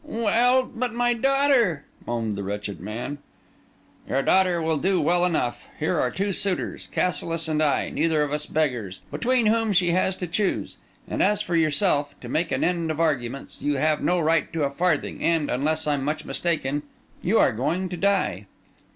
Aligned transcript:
"Well, 0.03 0.63
but 0.63 0.95
my 0.95 1.13
daughter," 1.13 1.85
moaned 2.07 2.35
the 2.35 2.41
wretched 2.41 2.79
man. 2.79 3.19
"Your 4.09 4.23
daughter 4.23 4.59
will 4.59 4.79
do 4.79 4.99
well 4.99 5.23
enough. 5.25 5.67
Here 5.79 5.99
are 5.99 6.09
two 6.09 6.31
suitors, 6.31 6.87
Cassilis 6.91 7.47
and 7.47 7.61
I, 7.61 7.91
neither 7.91 8.23
of 8.23 8.33
us 8.33 8.47
beggars, 8.47 9.01
between 9.11 9.45
whom 9.45 9.71
she 9.73 9.91
has 9.91 10.15
to 10.15 10.25
choose. 10.25 10.77
And 11.07 11.21
as 11.21 11.43
for 11.43 11.55
yourself, 11.55 12.19
to 12.21 12.27
make 12.27 12.51
an 12.51 12.63
end 12.63 12.89
of 12.89 12.99
arguments, 12.99 13.61
you 13.61 13.75
have 13.75 14.01
no 14.01 14.19
right 14.19 14.51
to 14.53 14.63
a 14.63 14.71
farthing, 14.71 15.21
and, 15.23 15.51
unless 15.51 15.85
I'm 15.85 16.03
much 16.03 16.25
mistaken, 16.25 16.81
you 17.21 17.37
are 17.37 17.51
going 17.51 17.87
to 17.89 17.97
die." 17.97 18.47